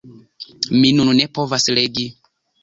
Mi 0.79 0.89
nun 0.99 1.11
ne 1.19 1.27
povas 1.37 1.69
legi. 1.79 2.09